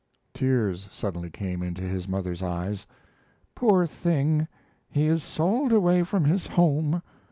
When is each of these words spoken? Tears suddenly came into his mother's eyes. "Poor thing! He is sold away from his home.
Tears 0.33 0.89
suddenly 0.91 1.29
came 1.29 1.61
into 1.61 1.83
his 1.83 2.07
mother's 2.07 2.41
eyes. 2.41 2.87
"Poor 3.53 3.85
thing! 3.85 4.47
He 4.89 5.05
is 5.05 5.21
sold 5.23 5.71
away 5.71 6.01
from 6.01 6.25
his 6.25 6.47
home. 6.47 7.03